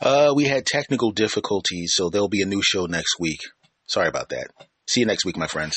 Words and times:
Uh, 0.00 0.32
we 0.34 0.44
had 0.44 0.66
technical 0.66 1.12
difficulties, 1.12 1.92
so 1.94 2.10
there'll 2.10 2.28
be 2.28 2.42
a 2.42 2.46
new 2.46 2.62
show 2.62 2.86
next 2.86 3.18
week. 3.18 3.40
Sorry 3.86 4.08
about 4.08 4.30
that. 4.30 4.48
See 4.86 5.00
you 5.00 5.06
next 5.06 5.24
week, 5.24 5.36
my 5.36 5.46
friends. 5.46 5.76